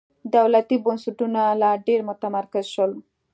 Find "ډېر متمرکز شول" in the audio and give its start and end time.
1.87-2.91